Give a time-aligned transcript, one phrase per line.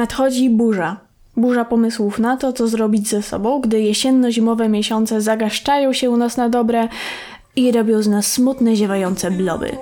[0.00, 0.96] Nadchodzi burza.
[1.36, 6.36] Burza pomysłów na to, co zrobić ze sobą, gdy jesienno-zimowe miesiące zagaszczają się u nas
[6.36, 6.88] na dobre
[7.56, 9.76] i robią z nas smutne, ziewające bloby.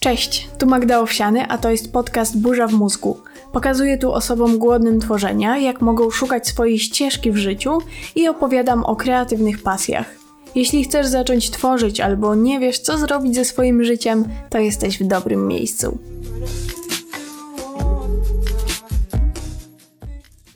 [0.00, 3.20] Cześć, tu Magda Owsiany, a to jest podcast Burza w mózgu.
[3.52, 7.78] Pokazuję tu osobom głodnym tworzenia, jak mogą szukać swojej ścieżki w życiu
[8.14, 10.06] i opowiadam o kreatywnych pasjach.
[10.54, 15.06] Jeśli chcesz zacząć tworzyć albo nie wiesz, co zrobić ze swoim życiem, to jesteś w
[15.06, 15.98] dobrym miejscu.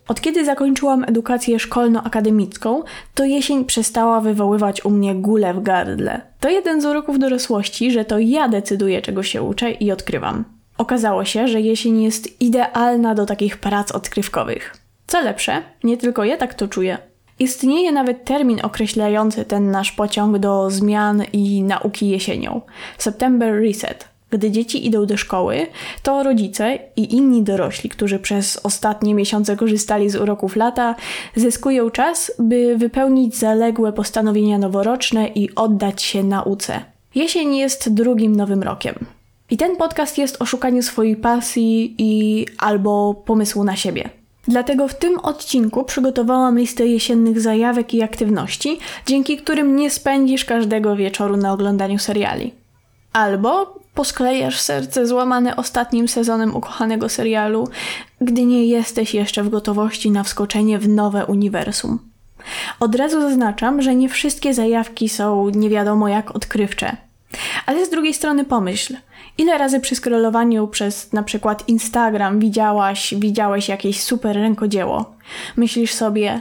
[0.09, 2.83] Od kiedy zakończyłam edukację szkolno-akademicką,
[3.15, 6.21] to jesień przestała wywoływać u mnie gulę w gardle.
[6.41, 10.45] To jeden z uroków dorosłości, że to ja decyduję, czego się uczę i odkrywam.
[10.79, 14.77] Okazało się, że jesień jest idealna do takich prac odkrywkowych.
[15.07, 16.99] Co lepsze, nie tylko ja tak to czuję.
[17.39, 22.61] Istnieje nawet termin określający ten nasz pociąg do zmian i nauki jesienią
[22.99, 24.14] September Reset.
[24.35, 25.67] Gdy dzieci idą do szkoły,
[26.03, 30.95] to rodzice i inni dorośli, którzy przez ostatnie miesiące korzystali z uroków lata,
[31.37, 36.85] zyskują czas, by wypełnić zaległe postanowienia noworoczne i oddać się nauce.
[37.15, 38.95] Jesień jest drugim nowym rokiem.
[39.51, 44.11] I ten podcast jest o szukaniu swojej pasji i albo pomysłu na siebie.
[44.49, 50.97] Dlatego w tym odcinku przygotowałam listę jesiennych zajawek i aktywności, dzięki którym nie spędzisz każdego
[50.97, 52.64] wieczoru na oglądaniu seriali.
[53.15, 57.69] Albo posklejasz serce złamane ostatnim sezonem ukochanego serialu,
[58.21, 61.99] gdy nie jesteś jeszcze w gotowości na wskoczenie w nowe uniwersum.
[62.81, 66.97] Od razu zaznaczam, że nie wszystkie zajawki są nie wiadomo jak odkrywcze.
[67.67, 68.97] Ale z drugiej strony pomyśl,
[69.39, 75.15] ile razy przy scrollowaniu przez na przykład Instagram widziałaś, widziałeś jakieś super rękodzieło.
[75.57, 76.41] Myślisz sobie,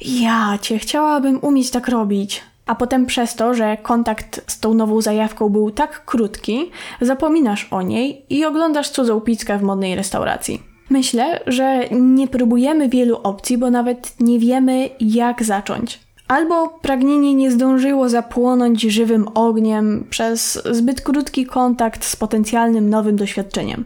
[0.00, 2.42] ja cię chciałabym umieć tak robić.
[2.68, 7.82] A potem przez to, że kontakt z tą nową zajawką był tak krótki, zapominasz o
[7.82, 10.62] niej i oglądasz cudzą pizzkę w modnej restauracji.
[10.90, 16.00] Myślę, że nie próbujemy wielu opcji, bo nawet nie wiemy, jak zacząć.
[16.28, 23.84] Albo pragnienie nie zdążyło zapłonąć żywym ogniem przez zbyt krótki kontakt z potencjalnym nowym doświadczeniem.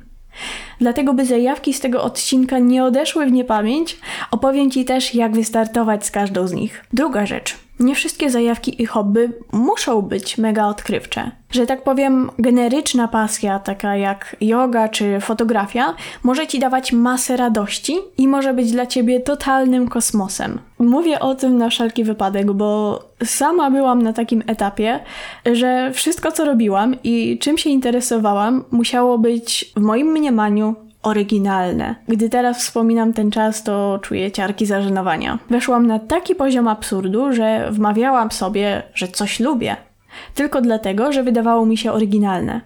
[0.81, 6.07] Dlatego, by zajawki z tego odcinka nie odeszły w niepamięć, opowiem Ci też, jak wystartować
[6.07, 6.85] z każdą z nich.
[6.93, 7.57] Druga rzecz.
[7.83, 11.31] Nie wszystkie zajawki i hobby muszą być mega odkrywcze.
[11.51, 17.99] Że tak powiem, generyczna pasja, taka jak yoga czy fotografia, może ci dawać masę radości
[18.19, 20.59] i może być dla ciebie totalnym kosmosem.
[20.79, 25.01] Mówię o tym na wszelki wypadek, bo sama byłam na takim etapie,
[25.53, 31.95] że wszystko co robiłam i czym się interesowałam, musiało być w moim mniemaniu oryginalne.
[32.09, 35.39] Gdy teraz wspominam ten czas, to czuję ciarki zażenowania.
[35.51, 39.77] Weszłam na taki poziom absurdu, że wmawiałam sobie, że coś lubię.
[40.35, 42.61] Tylko dlatego, że wydawało mi się oryginalne.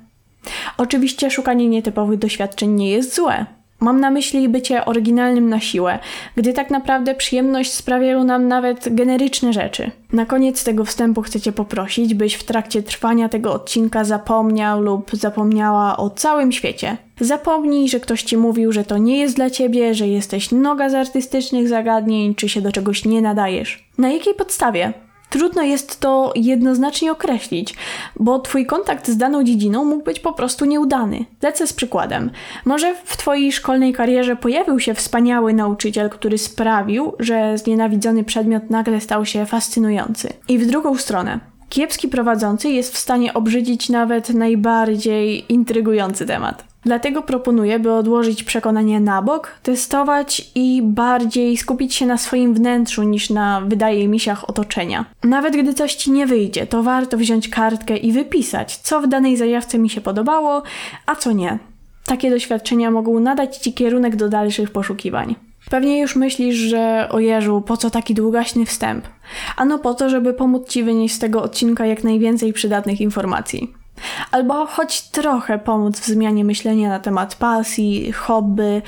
[0.79, 3.47] Oczywiście szukanie nietypowych doświadczeń nie jest złe.
[3.81, 5.99] Mam na myśli bycie oryginalnym na siłę,
[6.37, 9.91] gdy tak naprawdę przyjemność sprawiają nam nawet generyczne rzeczy.
[10.13, 15.11] Na koniec tego wstępu chcę Cię poprosić, byś w trakcie trwania tego odcinka zapomniał lub
[15.13, 16.97] zapomniała o całym świecie.
[17.21, 20.95] Zapomnij, że ktoś Ci mówił, że to nie jest dla Ciebie, że jesteś noga z
[20.95, 23.85] artystycznych zagadnień, czy się do czegoś nie nadajesz.
[23.99, 24.93] Na jakiej podstawie?
[25.31, 27.75] Trudno jest to jednoznacznie określić,
[28.21, 31.25] bo Twój kontakt z daną dziedziną mógł być po prostu nieudany.
[31.43, 32.31] Lecę z przykładem.
[32.65, 39.01] Może w Twojej szkolnej karierze pojawił się wspaniały nauczyciel, który sprawił, że znienawidzony przedmiot nagle
[39.01, 40.33] stał się fascynujący.
[40.49, 41.41] I w drugą stronę.
[41.69, 46.65] Kiepski prowadzący jest w stanie obrzydzić nawet najbardziej intrygujący temat.
[46.87, 53.03] Dlatego proponuję, by odłożyć przekonanie na bok, testować i bardziej skupić się na swoim wnętrzu
[53.03, 55.05] niż na, wydaje mi się, otoczenia.
[55.25, 59.37] Nawet gdy coś ci nie wyjdzie, to warto wziąć kartkę i wypisać, co w danej
[59.37, 60.63] zajawce mi się podobało,
[61.07, 61.59] a co nie.
[62.05, 65.35] Takie doświadczenia mogą nadać ci kierunek do dalszych poszukiwań.
[65.71, 69.05] Pewnie już myślisz, że o Jezu, po co taki długaśny wstęp?
[69.57, 73.86] Ano po to, żeby pomóc Ci wynieść z tego odcinka jak najwięcej przydatnych informacji.
[74.31, 78.83] Albo choć trochę pomóc w zmianie myślenia na temat pasji, hobby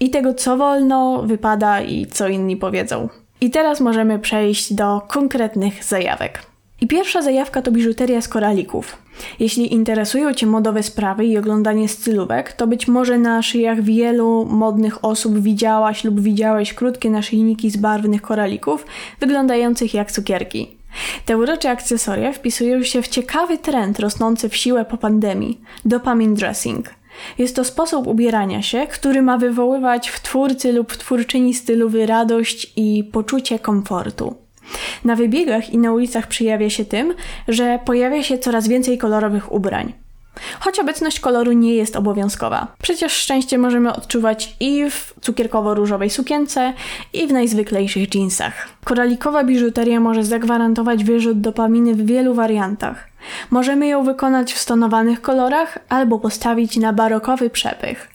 [0.00, 3.08] i tego, co wolno, wypada i co inni powiedzą.
[3.40, 6.42] I teraz możemy przejść do konkretnych zajawek.
[6.80, 8.96] I pierwsza zajawka to biżuteria z koralików.
[9.40, 15.04] Jeśli interesują Cię modowe sprawy i oglądanie stylówek, to być może na szyjach wielu modnych
[15.04, 18.86] osób widziałaś lub widziałeś krótkie naszyjniki z barwnych koralików,
[19.20, 20.76] wyglądających jak cukierki.
[21.24, 26.94] Te urocze akcesoria wpisują się w ciekawy trend rosnący w siłę po pandemii dopamine dressing.
[27.38, 33.04] Jest to sposób ubierania się, który ma wywoływać w twórcy lub twórczyni stylowy radość i
[33.12, 34.34] poczucie komfortu.
[35.04, 37.14] Na wybiegach i na ulicach przejawia się tym,
[37.48, 40.03] że pojawia się coraz więcej kolorowych ubrań.
[40.60, 42.66] Choć obecność koloru nie jest obowiązkowa.
[42.82, 46.72] Przecież szczęście możemy odczuwać i w cukierkowo-różowej sukience,
[47.12, 48.68] i w najzwyklejszych jeansach.
[48.84, 53.14] Koralikowa biżuteria może zagwarantować wyrzut dopaminy w wielu wariantach.
[53.50, 58.10] Możemy ją wykonać w stonowanych kolorach albo postawić na barokowy przepych.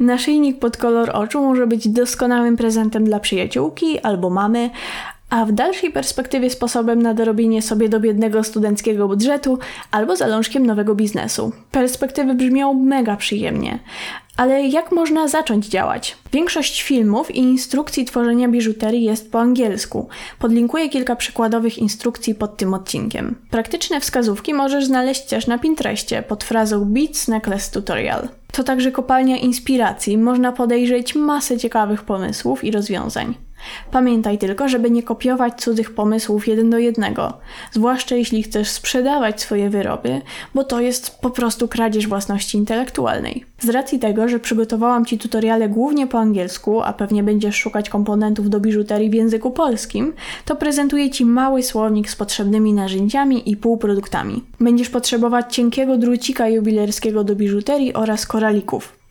[0.00, 4.70] Naszyjnik pod kolor oczu może być doskonałym prezentem dla przyjaciółki albo mamy,
[5.34, 9.58] a w dalszej perspektywie sposobem na dorobienie sobie do biednego studenckiego budżetu
[9.90, 11.52] albo zalążkiem nowego biznesu.
[11.70, 13.78] Perspektywy brzmią mega przyjemnie.
[14.36, 16.16] Ale jak można zacząć działać?
[16.32, 20.08] Większość filmów i instrukcji tworzenia biżuterii jest po angielsku.
[20.38, 23.34] Podlinkuję kilka przykładowych instrukcji pod tym odcinkiem.
[23.50, 28.28] Praktyczne wskazówki możesz znaleźć też na Pinterestie pod frazą Beats Necklace Tutorial.
[28.52, 33.34] To także kopalnia inspiracji, można podejrzeć masę ciekawych pomysłów i rozwiązań.
[33.90, 37.32] Pamiętaj tylko, żeby nie kopiować cudzych pomysłów jeden do jednego,
[37.72, 40.20] zwłaszcza jeśli chcesz sprzedawać swoje wyroby,
[40.54, 43.44] bo to jest po prostu kradzież własności intelektualnej.
[43.60, 48.50] Z racji tego, że przygotowałam Ci tutoriale głównie po angielsku, a pewnie będziesz szukać komponentów
[48.50, 50.12] do biżuterii w języku polskim,
[50.44, 54.44] to prezentuję Ci mały słownik z potrzebnymi narzędziami i półproduktami.
[54.60, 59.03] Będziesz potrzebować cienkiego drucika jubilerskiego do biżuterii oraz koralików.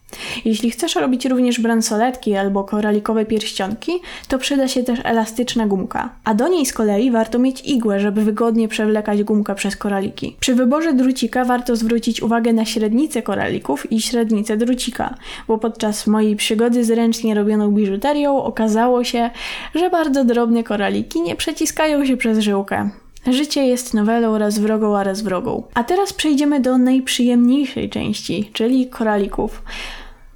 [0.45, 3.91] Jeśli chcesz robić również bransoletki albo koralikowe pierścionki,
[4.27, 6.09] to przyda się też elastyczna gumka.
[6.23, 10.35] A do niej z kolei warto mieć igłę, żeby wygodnie przewlekać gumkę przez koraliki.
[10.39, 15.15] Przy wyborze drucika warto zwrócić uwagę na średnicę koralików i średnicę drucika,
[15.47, 19.29] bo podczas mojej przygody z ręcznie robioną biżuterią okazało się,
[19.75, 22.89] że bardzo drobne koraliki nie przeciskają się przez żyłkę.
[23.27, 25.63] Życie jest nowelą raz wrogą, a raz wrogą.
[25.73, 29.61] A teraz przejdziemy do najprzyjemniejszej części, czyli koralików.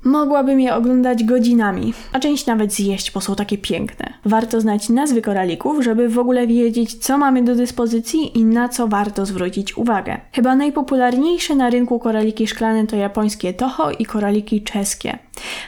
[0.07, 4.13] Mogłabym je oglądać godzinami, a część nawet zjeść, bo są takie piękne.
[4.25, 8.87] Warto znać nazwy koralików, żeby w ogóle wiedzieć, co mamy do dyspozycji i na co
[8.87, 10.17] warto zwrócić uwagę.
[10.33, 15.19] Chyba najpopularniejsze na rynku koraliki szklane to japońskie toho i koraliki czeskie.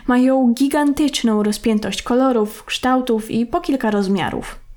[0.07, 4.68] Mają gigantyczną rozpiętość kolorów, kształtów i po kilka rozmiarów.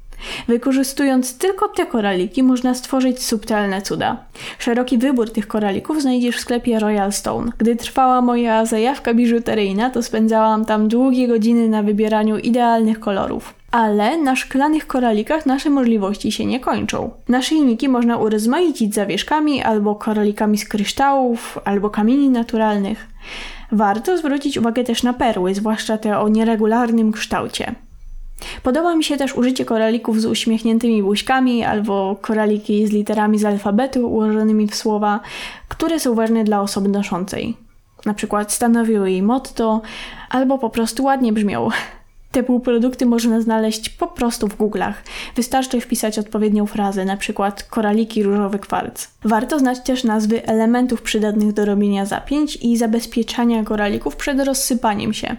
[0.49, 4.17] Wykorzystując tylko te koraliki można stworzyć subtelne cuda.
[4.59, 7.53] Szeroki wybór tych koralików znajdziesz w sklepie Royal Stone.
[7.59, 13.55] Gdy trwała moja zajawka biżuteryjna, to spędzałam tam długie godziny na wybieraniu idealnych kolorów.
[13.71, 17.11] Ale na szklanych koralikach nasze możliwości się nie kończą.
[17.29, 23.09] Naszyjniki można urozmaicić zawieszkami albo koralikami z kryształów, albo kamieni naturalnych.
[23.73, 27.75] Warto zwrócić uwagę też na perły, zwłaszcza te o nieregularnym kształcie.
[28.63, 34.09] Podoba mi się też użycie koralików z uśmiechniętymi buźkami albo koraliki z literami z alfabetu
[34.09, 35.21] ułożonymi w słowa,
[35.69, 37.57] które są ważne dla osoby noszącej.
[38.07, 39.83] Na przykład stanowiły jej motto,
[40.31, 41.69] albo po prostu ładnie brzmią.
[42.33, 44.93] Te półprodukty można znaleźć po prostu w Google'ach.
[45.37, 49.09] Wystarczy wpisać odpowiednią frazę, na przykład koraliki różowy kwarc.
[49.25, 55.37] Warto znać też nazwy elementów przydatnych do robienia zapięć i zabezpieczania koralików przed rozsypaniem się.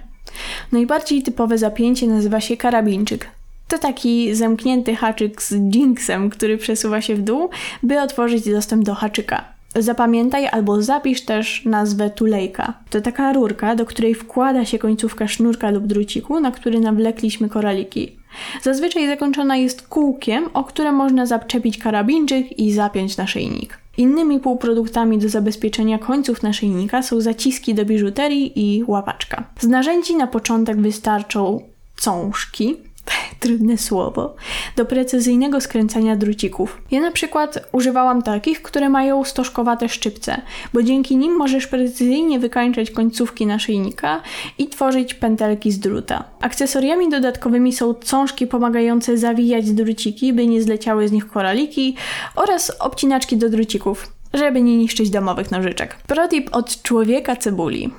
[0.71, 3.27] Najbardziej typowe zapięcie nazywa się karabinczyk.
[3.67, 7.49] To taki zamknięty haczyk z jinxem, który przesuwa się w dół,
[7.83, 9.53] by otworzyć dostęp do haczyka.
[9.75, 12.73] Zapamiętaj albo zapisz też nazwę tulejka.
[12.89, 18.17] To taka rurka, do której wkłada się końcówka sznurka lub druciku, na który nawlekliśmy koraliki.
[18.61, 23.82] Zazwyczaj zakończona jest kółkiem, o które można zaczepić karabinczyk i zapiąć naszyjnik.
[23.97, 29.43] Innymi półproduktami do zabezpieczenia końców naszyjnika są zaciski do biżuterii i łapaczka.
[29.59, 31.61] Z narzędzi na początek wystarczą
[31.97, 32.77] cążki,
[33.39, 34.35] trudne słowo,
[34.75, 36.81] do precyzyjnego skręcania drucików.
[36.91, 40.41] Ja na przykład używałam takich, które mają stożkowate szczypce,
[40.73, 44.21] bo dzięki nim możesz precyzyjnie wykańczać końcówki naszyjnika
[44.57, 46.23] i tworzyć pętelki z druta.
[46.41, 51.95] Akcesoriami dodatkowymi są cążki pomagające zawijać druciki, by nie zleciały z nich koraliki
[52.35, 55.95] oraz obcinaczki do drucików żeby nie niszczyć domowych nożyczek.
[56.07, 57.91] Protip od człowieka cebuli.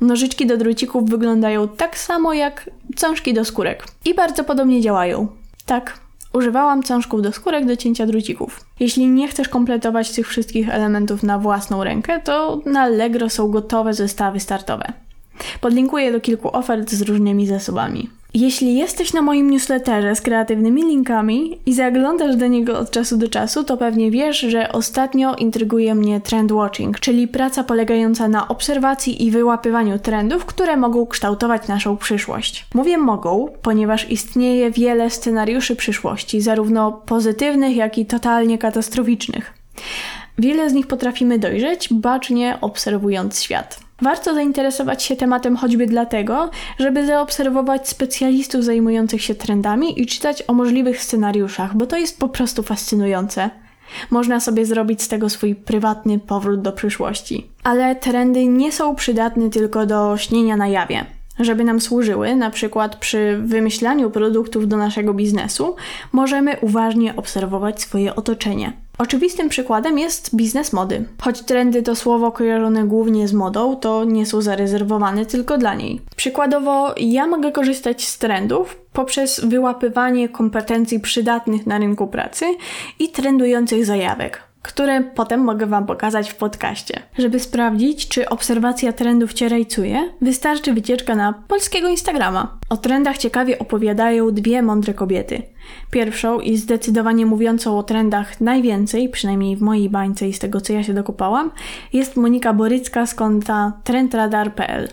[0.00, 5.28] Nożyczki do drucików wyglądają tak samo jak cążki do skórek i bardzo podobnie działają.
[5.66, 5.98] Tak,
[6.32, 8.64] używałam cążków do skórek do cięcia drucików.
[8.80, 13.94] Jeśli nie chcesz kompletować tych wszystkich elementów na własną rękę, to na Allegro są gotowe
[13.94, 14.92] zestawy startowe.
[15.60, 18.10] Podlinkuję do kilku ofert z różnymi zasobami.
[18.38, 23.28] Jeśli jesteś na moim newsletterze z kreatywnymi linkami i zaglądasz do niego od czasu do
[23.28, 29.24] czasu, to pewnie wiesz, że ostatnio intryguje mnie trend watching, czyli praca polegająca na obserwacji
[29.24, 32.66] i wyłapywaniu trendów, które mogą kształtować naszą przyszłość.
[32.74, 39.54] Mówię mogą, ponieważ istnieje wiele scenariuszy przyszłości, zarówno pozytywnych, jak i totalnie katastroficznych.
[40.38, 43.85] Wiele z nich potrafimy dojrzeć, bacznie obserwując świat.
[44.02, 50.52] Warto zainteresować się tematem choćby dlatego, żeby zaobserwować specjalistów zajmujących się trendami i czytać o
[50.52, 53.50] możliwych scenariuszach, bo to jest po prostu fascynujące.
[54.10, 57.46] Można sobie zrobić z tego swój prywatny powrót do przyszłości.
[57.64, 61.15] Ale trendy nie są przydatne tylko do śnienia na jawie.
[61.40, 65.76] Żeby nam służyły, na przykład przy wymyślaniu produktów do naszego biznesu,
[66.12, 68.72] możemy uważnie obserwować swoje otoczenie.
[68.98, 71.04] Oczywistym przykładem jest biznes mody.
[71.20, 76.00] Choć trendy to słowo kojarzone głównie z modą, to nie są zarezerwowane tylko dla niej.
[76.16, 82.44] Przykładowo, ja mogę korzystać z trendów poprzez wyłapywanie kompetencji przydatnych na rynku pracy
[82.98, 87.02] i trendujących zajawek które potem mogę Wam pokazać w podcaście.
[87.18, 92.58] Żeby sprawdzić, czy obserwacja trendów Cię rajcuje, wystarczy wycieczka na polskiego Instagrama.
[92.70, 95.42] O trendach ciekawie opowiadają dwie mądre kobiety.
[95.90, 100.72] Pierwszą i zdecydowanie mówiącą o trendach najwięcej, przynajmniej w mojej bańce i z tego co
[100.72, 101.50] ja się dokopałam,
[101.92, 104.88] jest Monika Borycka z konta trendradar.pl.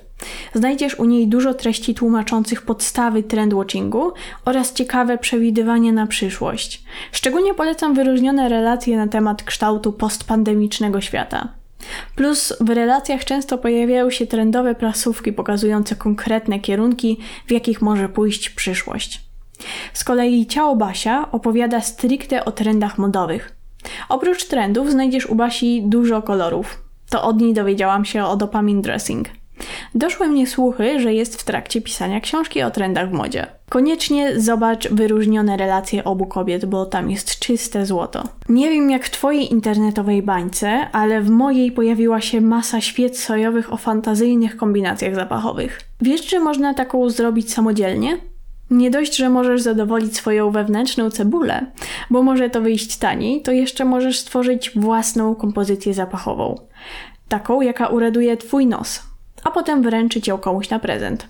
[0.53, 4.11] Znajdziesz u niej dużo treści tłumaczących podstawy trendwatchingu
[4.45, 6.83] oraz ciekawe przewidywania na przyszłość.
[7.11, 11.49] Szczególnie polecam wyróżnione relacje na temat kształtu postpandemicznego świata.
[12.15, 18.49] Plus w relacjach często pojawiają się trendowe prasówki pokazujące konkretne kierunki, w jakich może pójść
[18.49, 19.32] przyszłość.
[19.93, 23.55] Z kolei Ciało Basia opowiada stricte o trendach modowych.
[24.09, 26.81] Oprócz trendów znajdziesz u Basi dużo kolorów.
[27.09, 29.29] To od niej dowiedziałam się o dopamine dressing–
[29.95, 33.47] Doszły mnie słuchy, że jest w trakcie pisania książki o trendach w modzie.
[33.69, 38.23] Koniecznie zobacz wyróżnione relacje obu kobiet, bo tam jest czyste złoto.
[38.49, 43.73] Nie wiem jak w Twojej internetowej bańce, ale w mojej pojawiła się masa świec sojowych
[43.73, 45.81] o fantazyjnych kombinacjach zapachowych.
[46.01, 48.17] Wiesz, czy można taką zrobić samodzielnie?
[48.73, 51.65] Nie dość, że możesz zadowolić swoją wewnętrzną cebulę,
[52.09, 56.55] bo może to wyjść taniej, to jeszcze możesz stworzyć własną kompozycję zapachową.
[57.29, 59.03] Taką, jaka uraduje Twój nos,
[59.43, 61.27] a potem wręczyć ją komuś na prezent.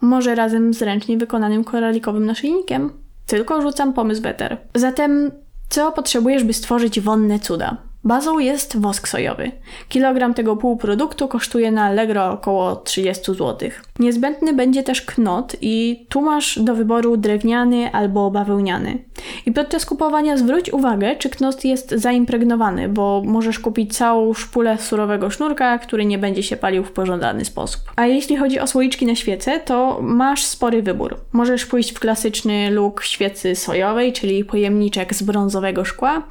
[0.00, 2.92] Może razem z ręcznie wykonanym koralikowym naszyjnikiem.
[3.26, 4.56] Tylko rzucam pomysł better.
[4.74, 5.30] Zatem,
[5.68, 7.76] co potrzebujesz, by stworzyć wonne cuda?
[8.04, 9.52] Bazą jest wosk sojowy.
[9.88, 13.70] Kilogram tego półproduktu kosztuje na Allegro około 30 zł.
[13.98, 19.04] Niezbędny będzie też knot i tu masz do wyboru drewniany albo bawełniany.
[19.46, 25.30] I podczas kupowania zwróć uwagę, czy knot jest zaimpregnowany, bo możesz kupić całą szpulę surowego
[25.30, 27.80] sznurka, który nie będzie się palił w pożądany sposób.
[27.96, 31.16] A jeśli chodzi o słoiczki na świece, to masz spory wybór.
[31.32, 36.22] Możesz pójść w klasyczny look świecy sojowej, czyli pojemniczek z brązowego szkła,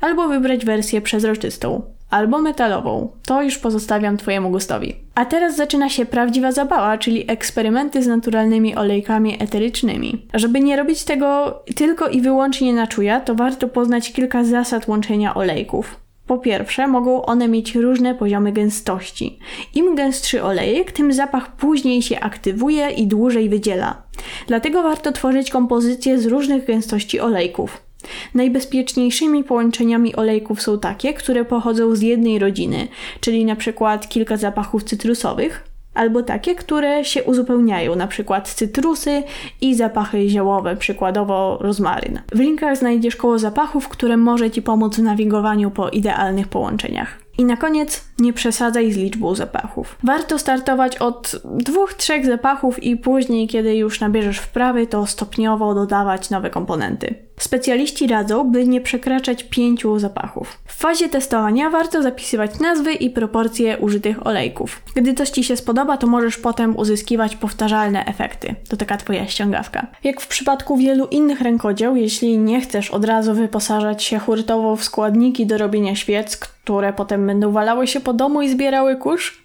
[0.00, 3.08] albo wybrać wersję przezroczystą albo metalową.
[3.22, 4.96] To już pozostawiam Twojemu gustowi.
[5.14, 10.26] A teraz zaczyna się prawdziwa zabawa, czyli eksperymenty z naturalnymi olejkami eterycznymi.
[10.34, 15.34] Żeby nie robić tego tylko i wyłącznie na czuja, to warto poznać kilka zasad łączenia
[15.34, 15.96] olejków.
[16.26, 19.38] Po pierwsze, mogą one mieć różne poziomy gęstości.
[19.74, 24.02] Im gęstszy olejek, tym zapach później się aktywuje i dłużej wydziela.
[24.46, 27.89] Dlatego warto tworzyć kompozycje z różnych gęstości olejków.
[28.34, 32.88] Najbezpieczniejszymi połączeniami olejków są takie, które pochodzą z jednej rodziny,
[33.20, 39.22] czyli na przykład kilka zapachów cytrusowych, albo takie, które się uzupełniają, na przykład cytrusy
[39.60, 42.20] i zapachy ziołowe, przykładowo rozmaryn.
[42.32, 47.18] W linkach znajdziesz koło zapachów, które może Ci pomóc w nawigowaniu po idealnych połączeniach.
[47.38, 49.98] I na koniec nie przesadzaj z liczbą zapachów.
[50.04, 56.30] Warto startować od dwóch, trzech zapachów i później, kiedy już nabierzesz wprawy, to stopniowo dodawać
[56.30, 57.14] nowe komponenty.
[57.40, 60.58] Specjaliści radzą, by nie przekraczać pięciu zapachów.
[60.66, 64.82] W fazie testowania warto zapisywać nazwy i proporcje użytych olejków.
[64.94, 68.54] Gdy coś Ci się spodoba, to możesz potem uzyskiwać powtarzalne efekty.
[68.68, 69.86] To taka Twoja ściągawka.
[70.04, 74.84] Jak w przypadku wielu innych rękodzieł, jeśli nie chcesz od razu wyposażać się hurtowo w
[74.84, 79.42] składniki do robienia świec, które potem będą walały się po domu i zbierały kurz,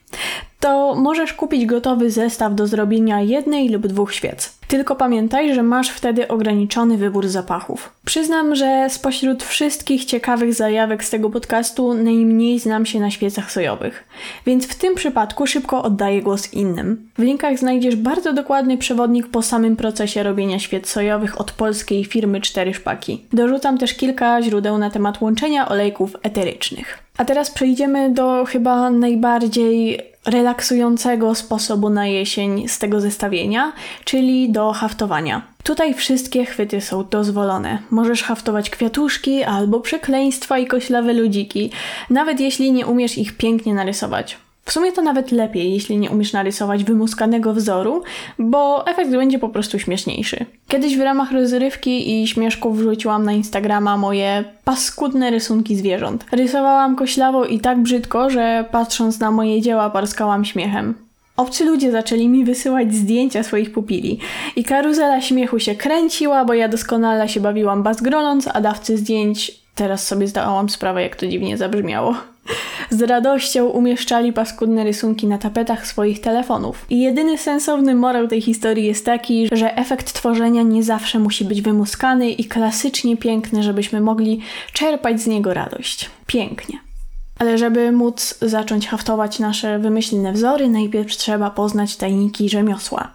[0.60, 4.55] to możesz kupić gotowy zestaw do zrobienia jednej lub dwóch świec.
[4.68, 7.90] Tylko pamiętaj, że masz wtedy ograniczony wybór zapachów.
[8.06, 14.04] Przyznam, że spośród wszystkich ciekawych zajawek z tego podcastu najmniej znam się na świecach sojowych,
[14.46, 17.10] więc w tym przypadku szybko oddaję głos innym.
[17.18, 22.42] W linkach znajdziesz bardzo dokładny przewodnik po samym procesie robienia świec sojowych od polskiej firmy
[22.42, 23.26] Cztery Szpaki.
[23.34, 27.00] Dorzucam też kilka źródeł na temat łączenia olejków eterycznych.
[27.18, 33.74] A teraz przejdziemy do chyba najbardziej relaksującego sposobu na jesień z tego zestawienia,
[34.06, 35.42] czyli do haftowania.
[35.64, 37.80] Tutaj wszystkie chwyty są dozwolone.
[37.92, 41.72] Możesz haftować kwiatuszki albo przekleństwa i koślawe ludziki,
[42.10, 44.38] nawet jeśli nie umiesz ich pięknie narysować.
[44.66, 48.04] W sumie to nawet lepiej, jeśli nie umiesz narysować wymuskanego wzoru,
[48.40, 50.46] bo efekt będzie po prostu śmieszniejszy.
[50.68, 56.26] Kiedyś w ramach rozrywki i śmieszków wrzuciłam na Instagrama moje paskudne rysunki zwierząt.
[56.32, 60.94] Rysowałam koślawo i tak brzydko, że patrząc na moje dzieła parskałam śmiechem.
[61.38, 64.20] Obcy ludzie zaczęli mi wysyłać zdjęcia swoich pupili
[64.56, 70.08] i karuzela śmiechu się kręciła, bo ja doskonale się bawiłam bazgroląc, a dawcy zdjęć Teraz
[70.08, 72.16] sobie zdałam sprawę, jak to dziwnie zabrzmiało.
[72.90, 76.86] Z radością umieszczali paskudne rysunki na tapetach swoich telefonów.
[76.90, 81.62] I jedyny sensowny morał tej historii jest taki, że efekt tworzenia nie zawsze musi być
[81.62, 84.42] wymuskany i klasycznie piękny, żebyśmy mogli
[84.74, 86.10] czerpać z niego radość.
[86.28, 86.80] Pięknie.
[87.40, 93.12] Ale żeby móc zacząć haftować nasze wymyślne wzory, najpierw trzeba poznać tajniki rzemiosła.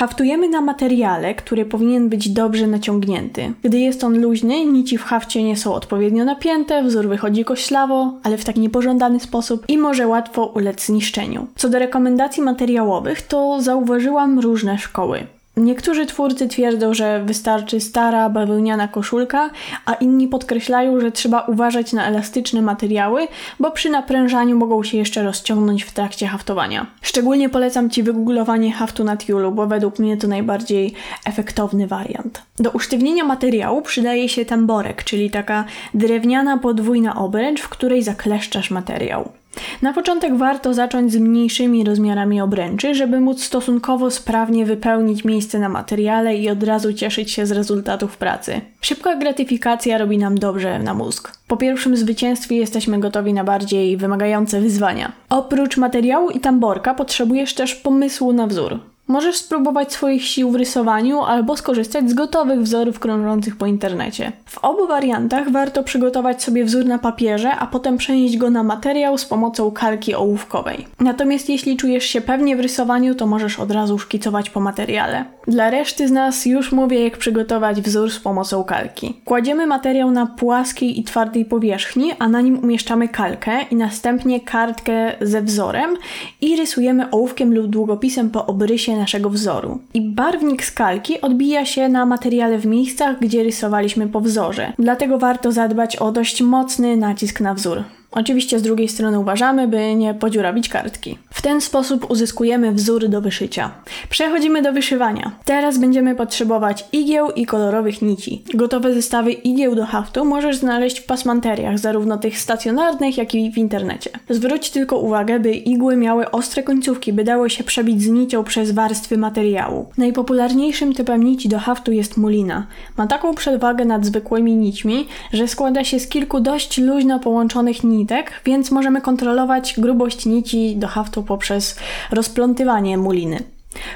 [0.00, 3.52] Haftujemy na materiale, który powinien być dobrze naciągnięty.
[3.62, 8.38] Gdy jest on luźny, nici w hafcie nie są odpowiednio napięte, wzór wychodzi koślawo, ale
[8.38, 11.46] w tak niepożądany sposób i może łatwo ulec zniszczeniu.
[11.56, 15.26] Co do rekomendacji materiałowych, to zauważyłam różne szkoły.
[15.56, 19.50] Niektórzy twórcy twierdzą, że wystarczy stara, bawełniana koszulka,
[19.86, 23.28] a inni podkreślają, że trzeba uważać na elastyczne materiały,
[23.60, 26.86] bo przy naprężaniu mogą się jeszcze rozciągnąć w trakcie haftowania.
[27.02, 32.42] Szczególnie polecam Ci wygooglowanie haftu na tiulu, bo według mnie to najbardziej efektowny wariant.
[32.58, 35.64] Do usztywnienia materiału przydaje się tamborek, czyli taka
[35.94, 39.39] drewniana podwójna obręcz, w której zakleszczasz materiał.
[39.82, 45.68] Na początek warto zacząć z mniejszymi rozmiarami obręczy, żeby móc stosunkowo sprawnie wypełnić miejsce na
[45.68, 48.60] materiale i od razu cieszyć się z rezultatów pracy.
[48.80, 51.32] Szybka gratyfikacja robi nam dobrze na mózg.
[51.46, 55.12] Po pierwszym zwycięstwie jesteśmy gotowi na bardziej wymagające wyzwania.
[55.28, 58.78] Oprócz materiału i tamborka potrzebujesz też pomysłu na wzór.
[59.10, 64.32] Możesz spróbować swoich sił w rysowaniu albo skorzystać z gotowych wzorów krążących po internecie.
[64.46, 69.18] W obu wariantach warto przygotować sobie wzór na papierze, a potem przenieść go na materiał
[69.18, 70.86] z pomocą kalki ołówkowej.
[71.00, 75.24] Natomiast jeśli czujesz się pewnie w rysowaniu, to możesz od razu szkicować po materiale.
[75.48, 79.20] Dla reszty z nas już mówię, jak przygotować wzór z pomocą kalki.
[79.24, 85.12] Kładziemy materiał na płaskiej i twardej powierzchni, a na nim umieszczamy kalkę i następnie kartkę
[85.20, 85.96] ze wzorem
[86.40, 89.78] i rysujemy ołówkiem lub długopisem po obrysie naszego wzoru.
[89.94, 94.72] I barwnik z kalki odbija się na materiale w miejscach, gdzie rysowaliśmy po wzorze.
[94.78, 97.82] Dlatego warto zadbać o dość mocny nacisk na wzór.
[98.10, 101.18] Oczywiście z drugiej strony uważamy, by nie podziurawić kartki.
[101.40, 103.70] W ten sposób uzyskujemy wzór do wyszycia.
[104.08, 105.32] Przechodzimy do wyszywania.
[105.44, 108.44] Teraz będziemy potrzebować igieł i kolorowych nici.
[108.54, 113.58] Gotowe zestawy igieł do haftu możesz znaleźć w pasmanteriach, zarówno tych stacjonarnych, jak i w
[113.58, 114.10] internecie.
[114.30, 118.70] Zwróć tylko uwagę, by igły miały ostre końcówki, by dało się przebić z nicią przez
[118.70, 119.86] warstwy materiału.
[119.98, 122.66] Najpopularniejszym typem nici do haftu jest mulina.
[122.96, 128.32] Ma taką przewagę nad zwykłymi nićmi, że składa się z kilku dość luźno połączonych nitek,
[128.44, 131.76] więc możemy kontrolować grubość nici do haftu poprzez
[132.10, 133.42] rozplątywanie muliny.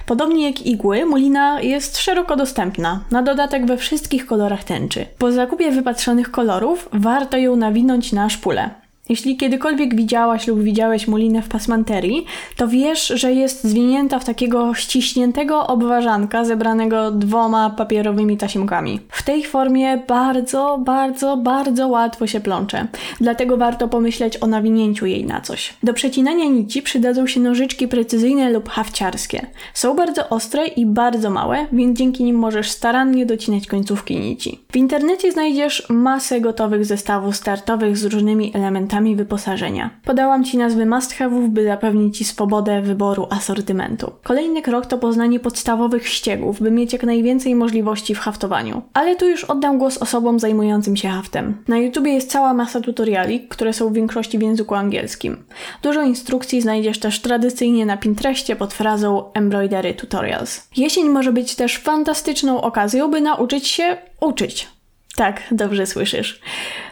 [0.07, 5.07] Podobnie jak igły, mulina jest szeroko dostępna, na dodatek we wszystkich kolorach tęczy.
[5.18, 8.84] Po zakupie wypatrzonych kolorów warto ją nawinąć na szpulę.
[9.09, 14.75] Jeśli kiedykolwiek widziałaś lub widziałeś mulinę w pasmanterii, to wiesz, że jest zwinięta w takiego
[14.75, 19.01] ściśniętego obwarzanka zebranego dwoma papierowymi tasiemkami.
[19.09, 22.87] W tej formie bardzo, bardzo, bardzo łatwo się plącze,
[23.21, 25.75] dlatego warto pomyśleć o nawinięciu jej na coś.
[25.83, 29.47] Do przecinania nici przydadzą się nożyczki precyzyjne lub hafciarskie.
[29.75, 34.61] Są bardzo ostre i bardzo małe, więc dzięki nim możesz starannie docinać końcówki nici.
[34.73, 39.90] W internecie znajdziesz masę gotowych zestawów startowych z różnymi elementami elementami wyposażenia.
[40.04, 44.12] Podałam Ci nazwy must-have'ów, by zapewnić Ci swobodę wyboru asortymentu.
[44.22, 48.83] Kolejny krok to poznanie podstawowych ściegów, by mieć jak najwięcej możliwości w haftowaniu.
[48.92, 51.57] Ale tu już oddam głos osobom zajmującym się haftem.
[51.68, 55.37] Na YouTubie jest cała masa tutoriali, które są w większości w języku angielskim.
[55.83, 60.68] Dużo instrukcji znajdziesz też tradycyjnie na Pinterestie pod frazą Embroidery Tutorials.
[60.76, 64.74] Jesień może być też fantastyczną okazją, by nauczyć się uczyć.
[65.16, 66.40] Tak, dobrze słyszysz.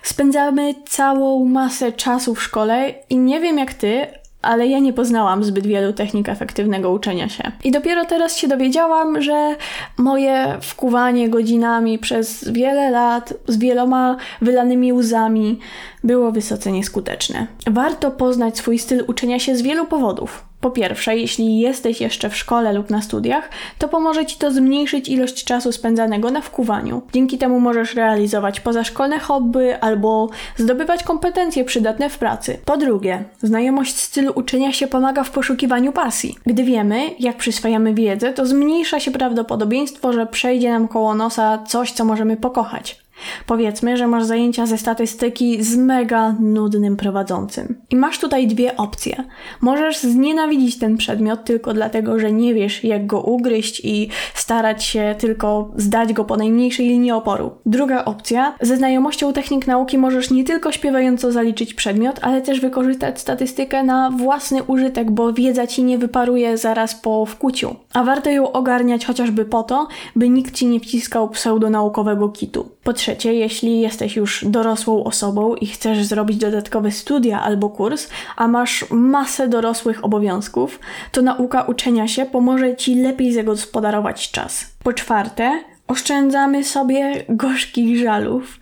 [0.02, 4.06] Spędzamy całą masę czasu w szkole i nie wiem jak ty,
[4.42, 7.52] ale ja nie poznałam zbyt wielu technik efektywnego uczenia się.
[7.64, 9.56] I dopiero teraz się dowiedziałam, że
[9.98, 15.58] moje wkuwanie godzinami przez wiele lat z wieloma wylanymi łzami
[16.04, 17.46] było wysoce nieskuteczne.
[17.66, 20.51] Warto poznać swój styl uczenia się z wielu powodów.
[20.62, 23.48] Po pierwsze, jeśli jesteś jeszcze w szkole lub na studiach,
[23.78, 27.02] to pomoże Ci to zmniejszyć ilość czasu spędzanego na wkuwaniu.
[27.12, 32.58] Dzięki temu możesz realizować pozaszkolne hobby albo zdobywać kompetencje przydatne w pracy.
[32.64, 36.38] Po drugie, znajomość stylu uczenia się pomaga w poszukiwaniu pasji.
[36.46, 41.92] Gdy wiemy, jak przyswajamy wiedzę, to zmniejsza się prawdopodobieństwo, że przejdzie nam koło nosa coś,
[41.92, 43.02] co możemy pokochać.
[43.46, 47.76] Powiedzmy, że masz zajęcia ze statystyki z mega nudnym prowadzącym.
[47.90, 49.24] I masz tutaj dwie opcje.
[49.60, 55.14] Możesz znienawidzić ten przedmiot tylko dlatego, że nie wiesz, jak go ugryźć i starać się
[55.18, 57.50] tylko zdać go po najmniejszej linii oporu.
[57.66, 58.54] Druga opcja.
[58.60, 64.10] Ze znajomością technik nauki możesz nie tylko śpiewająco zaliczyć przedmiot, ale też wykorzystać statystykę na
[64.10, 67.76] własny użytek, bo wiedza ci nie wyparuje zaraz po wkuciu.
[67.94, 72.68] A warto ją ogarniać chociażby po to, by nikt ci nie wciskał pseudonaukowego kitu.
[72.84, 78.48] Po trzecie, jeśli jesteś już dorosłą osobą i chcesz zrobić dodatkowe studia albo kurs, a
[78.48, 80.80] masz masę dorosłych obowiązków,
[81.12, 84.66] to nauka uczenia się pomoże ci lepiej zagospodarować czas.
[84.84, 88.58] Po czwarte, oszczędzamy sobie gorzkich żalów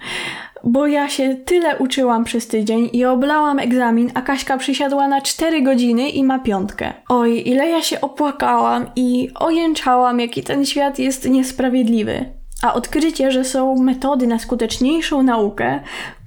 [0.64, 5.62] bo ja się tyle uczyłam przez tydzień i oblałam egzamin, a Kaśka przysiadła na 4
[5.62, 6.92] godziny i ma piątkę.
[7.08, 12.39] Oj, ile ja się opłakałam i ojęczałam, jaki ten świat jest niesprawiedliwy.
[12.62, 15.80] A odkrycie, że są metody na skuteczniejszą naukę,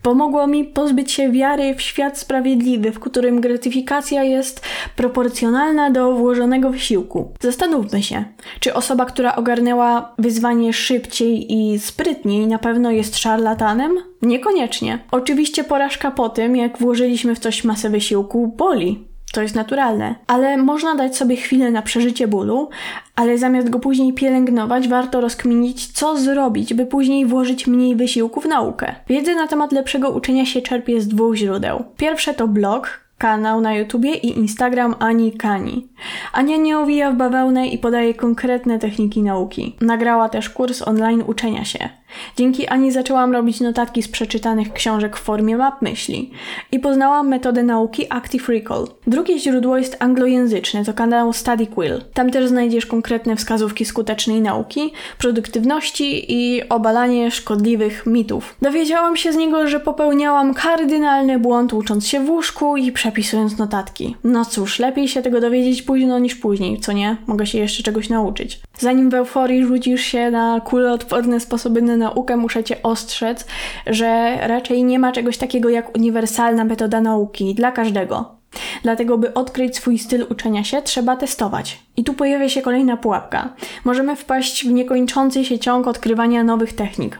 [0.03, 4.65] pomogło mi pozbyć się wiary w świat sprawiedliwy, w którym gratyfikacja jest
[4.95, 7.31] proporcjonalna do włożonego wysiłku.
[7.41, 8.25] Zastanówmy się,
[8.59, 13.91] czy osoba, która ogarnęła wyzwanie szybciej i sprytniej, na pewno jest szarlatanem?
[14.21, 14.99] Niekoniecznie.
[15.11, 19.12] Oczywiście porażka po tym, jak włożyliśmy w coś masę wysiłku, boli.
[19.33, 22.69] To jest naturalne, ale można dać sobie chwilę na przeżycie bólu,
[23.15, 28.45] ale zamiast go później pielęgnować, warto rozkminić, co zrobić, by później włożyć mniej wysiłku w
[28.45, 28.95] naukę.
[29.07, 31.83] Wiedzę na temat lepszego uczenia się czerpię z dwóch źródeł.
[31.97, 35.87] Pierwsze to blog, kanał na YouTubie i Instagram Ani Kani.
[36.33, 39.75] Ania nie owija w bawełnę i podaje konkretne techniki nauki.
[39.81, 41.89] Nagrała też kurs online uczenia się.
[42.37, 46.31] Dzięki Ani zaczęłam robić notatki z przeczytanych książek w formie map myśli
[46.71, 48.87] i poznałam metodę nauki Active Recall.
[49.07, 52.01] Drugie źródło jest anglojęzyczne, to kanał Study Quill.
[52.13, 58.55] Tam też znajdziesz konkretne wskazówki skutecznej nauki, produktywności i obalanie szkodliwych mitów.
[58.61, 64.15] Dowiedziałam się z niego, że popełniałam kardynalny błąd ucząc się w łóżku i przepisując notatki.
[64.23, 67.17] No cóż, lepiej się tego dowiedzieć późno niż później, co nie?
[67.27, 68.59] Mogę się jeszcze czegoś nauczyć.
[68.79, 73.45] Zanim w euforii rzucisz się na kuloodporne sposoby na naukę, muszę Cię ostrzec,
[73.87, 78.35] że raczej nie ma czegoś takiego jak uniwersalna metoda nauki dla każdego.
[78.83, 81.79] Dlatego, by odkryć swój styl uczenia się, trzeba testować.
[81.97, 83.53] I tu pojawia się kolejna pułapka.
[83.85, 87.19] Możemy wpaść w niekończący się ciąg odkrywania nowych technik.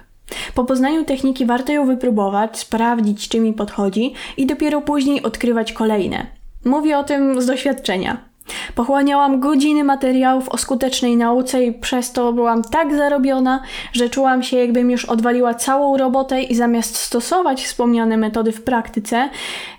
[0.56, 6.26] Po poznaniu techniki warto ją wypróbować, sprawdzić, czy mi podchodzi i dopiero później odkrywać kolejne.
[6.66, 8.34] Mówię o tym z doświadczenia.
[8.76, 13.62] Pochłaniałam godziny materiałów o skutecznej nauce i przez to byłam tak zarobiona,
[13.94, 19.30] że czułam się jakbym już odwaliła całą robotę i zamiast stosować wspomniane metody w praktyce,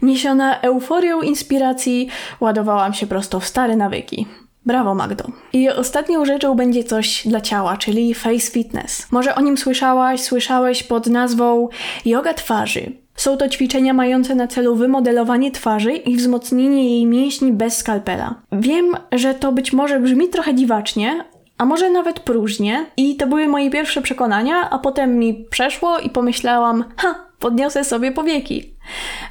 [0.03, 2.09] niesiona euforią inspiracji,
[2.41, 4.27] ładowałam się prosto w stare nawyki.
[4.67, 5.25] Brawo, Magdo.
[5.53, 9.07] I ostatnią rzeczą będzie coś dla ciała, czyli face fitness.
[9.11, 11.69] Może o nim słyszałaś, słyszałeś pod nazwą
[12.05, 12.93] yoga twarzy.
[13.17, 18.35] Są to ćwiczenia mające na celu wymodelowanie twarzy i wzmocnienie jej mięśni bez skalpela.
[18.53, 21.25] Wiem, że to być może brzmi trochę dziwacznie,
[21.59, 26.11] a może nawet próżnie, i to były moje pierwsze przekonania, a potem mi przeszło i
[26.11, 28.74] pomyślałam, ha, podniosę sobie powieki.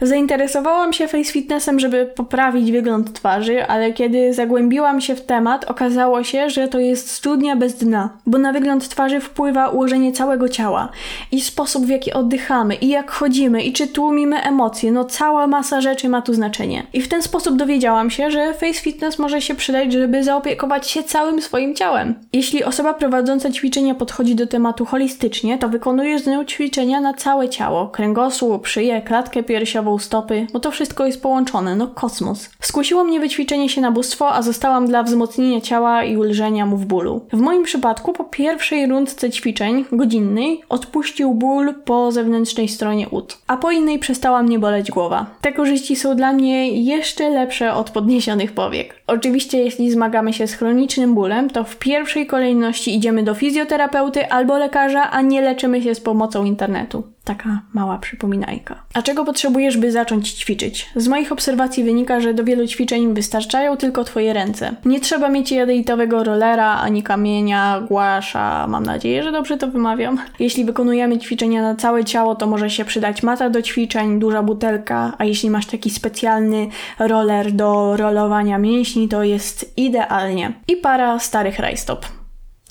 [0.01, 6.23] Zainteresowałam się face fitnessem, żeby poprawić wygląd twarzy, ale kiedy zagłębiłam się w temat, okazało
[6.23, 10.89] się, że to jest studnia bez dna, bo na wygląd twarzy wpływa ułożenie całego ciała
[11.31, 15.81] i sposób w jaki oddychamy i jak chodzimy i czy tłumimy emocje, no cała masa
[15.81, 16.83] rzeczy ma tu znaczenie.
[16.93, 21.03] I w ten sposób dowiedziałam się, że face fitness może się przydać, żeby zaopiekować się
[21.03, 22.15] całym swoim ciałem.
[22.33, 27.49] Jeśli osoba prowadząca ćwiczenia podchodzi do tematu holistycznie, to wykonujesz z nią ćwiczenia na całe
[27.49, 32.49] ciało, kręgosłup, szyję, klatkę piersiową, stopy, bo to wszystko jest połączone, no kosmos.
[32.60, 36.86] Skusiło mnie wyćwiczenie się na bóstwo, a zostałam dla wzmocnienia ciała i ulżenia mu w
[36.86, 37.21] bólu.
[37.34, 43.58] W moim przypadku po pierwszej rundce ćwiczeń, godzinnej, odpuścił ból po zewnętrznej stronie ud, a
[43.58, 45.25] po innej przestała mnie boleć głowa.
[45.41, 48.95] Te korzyści są dla mnie jeszcze lepsze od podniesionych powiek.
[49.08, 54.58] Oczywiście jeśli zmagamy się z chronicznym bólem, to w pierwszej kolejności idziemy do fizjoterapeuty albo
[54.58, 57.03] lekarza, a nie leczymy się z pomocą internetu.
[57.23, 58.83] Taka mała przypominajka.
[58.93, 60.89] A czego potrzebujesz, by zacząć ćwiczyć?
[60.95, 64.75] Z moich obserwacji wynika, że do wielu ćwiczeń wystarczają tylko Twoje ręce.
[64.86, 68.67] Nie trzeba mieć jadeitowego rollera, ani kamienia, głasza.
[68.67, 70.17] Mam nadzieję, że dobrze to wymawiam.
[70.39, 75.13] Jeśli wykonujemy ćwiczenia na całe ciało, to może się przydać mata do ćwiczeń, duża butelka,
[75.17, 76.67] a jeśli masz taki specjalny
[76.99, 80.53] roller do rolowania mięśni, to jest idealnie.
[80.67, 82.05] I para starych rajstop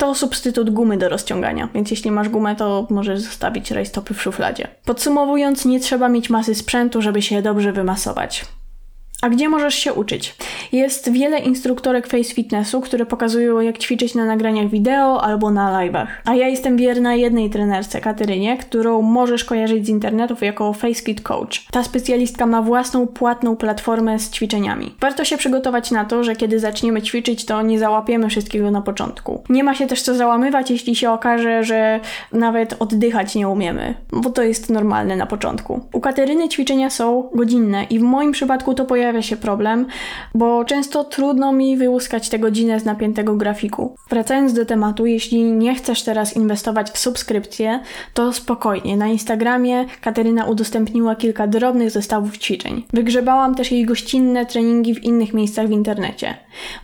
[0.02, 4.68] to substytut gumy do rozciągania, więc jeśli masz gumę, to możesz zostawić rajstopy w szufladzie.
[4.84, 8.44] Podsumowując, nie trzeba mieć masy sprzętu, żeby się dobrze wymasować.
[9.22, 10.34] A gdzie możesz się uczyć?
[10.72, 16.06] Jest wiele instruktorek face fitnessu, które pokazują jak ćwiczyć na nagraniach wideo albo na live'ach.
[16.24, 21.20] A ja jestem wierna jednej trenerce, Katerynie, którą możesz kojarzyć z internetów jako Face Fit
[21.20, 21.66] Coach.
[21.70, 24.94] Ta specjalistka ma własną płatną platformę z ćwiczeniami.
[25.00, 29.42] Warto się przygotować na to, że kiedy zaczniemy ćwiczyć, to nie załapiemy wszystkiego na początku.
[29.48, 32.00] Nie ma się też co załamywać, jeśli się okaże, że
[32.32, 35.80] nawet oddychać nie umiemy, bo to jest normalne na początku.
[35.92, 39.86] U Kateryny ćwiczenia są godzinne i w moim przypadku to pojawia pojawia się problem,
[40.34, 43.96] bo często trudno mi wyłuskać tę godzinę z napiętego grafiku.
[44.10, 47.80] Wracając do tematu, jeśli nie chcesz teraz inwestować w subskrypcję,
[48.14, 48.96] to spokojnie.
[48.96, 52.84] Na Instagramie Kateryna udostępniła kilka drobnych zestawów ćwiczeń.
[52.92, 56.34] Wygrzebałam też jej gościnne treningi w innych miejscach w internecie.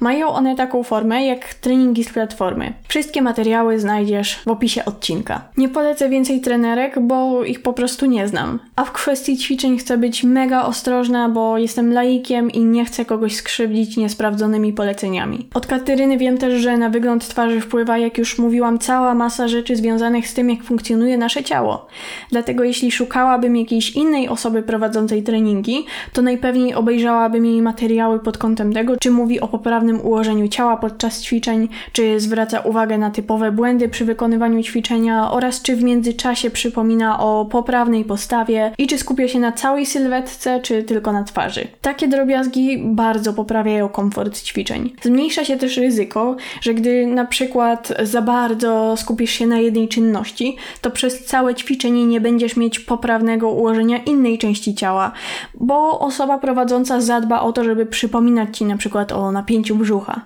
[0.01, 2.73] Mają one taką formę jak treningi z platformy.
[2.89, 5.49] Wszystkie materiały znajdziesz w opisie odcinka.
[5.57, 8.59] Nie polecę więcej trenerek, bo ich po prostu nie znam.
[8.77, 12.18] A w kwestii ćwiczeń chcę być mega ostrożna, bo jestem laikiem
[12.55, 15.49] i nie chcę kogoś skrzywdzić niesprawdzonymi poleceniami.
[15.55, 19.77] Od Kateryny wiem też, że na wygląd twarzy wpływa, jak już mówiłam, cała masa rzeczy
[19.77, 21.87] związanych z tym, jak funkcjonuje nasze ciało.
[22.31, 28.73] Dlatego jeśli szukałabym jakiejś innej osoby prowadzącej treningi, to najpewniej obejrzałabym jej materiały pod kątem
[28.73, 33.89] tego, czy mówi o poprawnym ułożeniu ciała podczas ćwiczeń, czy zwraca uwagę na typowe błędy
[33.89, 39.39] przy wykonywaniu ćwiczenia oraz czy w międzyczasie przypomina o poprawnej postawie i czy skupia się
[39.39, 41.67] na całej sylwetce, czy tylko na twarzy.
[41.81, 44.93] Takie drobiazgi bardzo poprawiają komfort ćwiczeń.
[45.03, 50.57] Zmniejsza się też ryzyko, że gdy na przykład za bardzo skupisz się na jednej czynności,
[50.81, 55.13] to przez całe ćwiczenie nie będziesz mieć poprawnego ułożenia innej części ciała,
[55.55, 60.21] bo osoba prowadząca zadba o to, żeby przypominać ci na przykład o napięciu brzucha.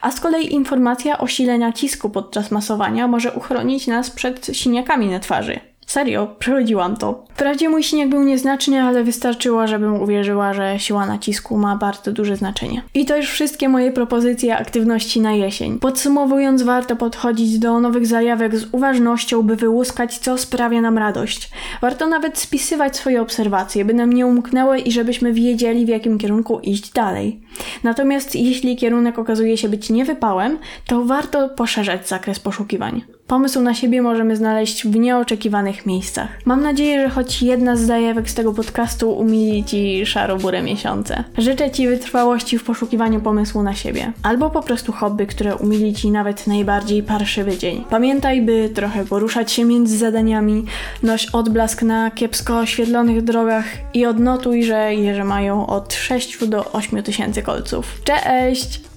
[0.00, 5.20] A z kolei informacja o sile nacisku podczas masowania może uchronić nas przed siniakami na
[5.20, 5.60] twarzy.
[5.86, 7.24] Serio, przechodziłam to.
[7.34, 12.36] Wprawdzie mój siniak był nieznaczny, ale wystarczyło, żebym uwierzyła, że siła nacisku ma bardzo duże
[12.36, 12.82] znaczenie.
[12.94, 15.78] I to już wszystkie moje propozycje aktywności na jesień.
[15.78, 21.50] Podsumowując, warto podchodzić do nowych zajawek z uważnością, by wyłuskać, co sprawia nam radość.
[21.80, 26.60] Warto nawet spisywać swoje obserwacje, by nam nie umknęły i żebyśmy wiedzieli, w jakim kierunku
[26.60, 27.40] iść dalej.
[27.82, 33.15] Natomiast jeśli kierunek okazuje się być niewypałem, to warto poszerzać zakres poszukiwań.
[33.26, 36.28] Pomysł na siebie możemy znaleźć w nieoczekiwanych miejscach.
[36.44, 41.24] Mam nadzieję, że choć jedna z zajawek z tego podcastu umili Ci szaroburę miesiące.
[41.38, 44.12] Życzę Ci wytrwałości w poszukiwaniu pomysłu na siebie.
[44.22, 47.84] Albo po prostu hobby, które umili Ci nawet najbardziej parszywy dzień.
[47.90, 50.64] Pamiętaj, by trochę poruszać się między zadaniami,
[51.02, 57.02] noś odblask na kiepsko oświetlonych drogach i odnotuj, że jeże mają od 6 do 8
[57.02, 57.86] tysięcy kolców.
[58.04, 58.95] Cześć!